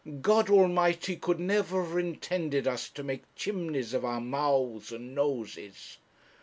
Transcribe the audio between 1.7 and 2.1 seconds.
have